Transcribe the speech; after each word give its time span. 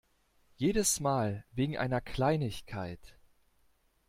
Jedes 0.55 0.99
Mal 0.99 1.45
wegen 1.51 1.77
einer 1.77 2.01
Kleinigkeit. 2.01 3.19